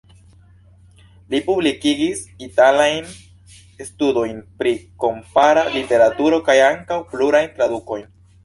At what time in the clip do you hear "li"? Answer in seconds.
1.33-1.41